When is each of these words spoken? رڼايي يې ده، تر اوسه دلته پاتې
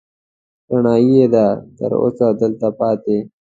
رڼايي 0.71 1.07
يې 1.19 1.25
ده، 1.33 1.45
تر 1.77 1.91
اوسه 2.03 2.27
دلته 2.41 2.67
پاتې 2.79 3.17